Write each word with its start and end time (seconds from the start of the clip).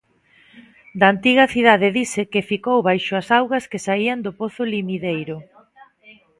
Da 0.99 1.05
antiga 1.13 1.45
cidade 1.55 1.87
dise 1.97 2.21
que 2.31 2.47
ficou 2.51 2.77
baixo 2.89 3.13
as 3.21 3.27
augas 3.39 3.65
que 3.71 3.83
saían 3.85 4.19
do 4.25 4.31
pozo 4.39 4.63
Limideiro. 4.73 5.37